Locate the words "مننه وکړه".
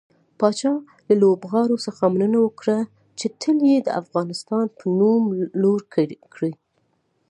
2.15-2.77